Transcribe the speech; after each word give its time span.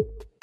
you 0.00 0.33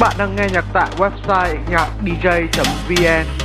Các 0.00 0.08
bạn 0.08 0.18
đang 0.18 0.36
nghe 0.36 0.48
nhạc 0.52 0.64
tại 0.72 0.90
website 0.98 1.56
nhạc 1.70 1.88
dj.vn 2.04 3.39